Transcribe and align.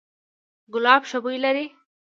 ګلاب 0.73 1.01
ښه 1.09 1.17
بوی 1.23 1.37
لري 1.45 1.65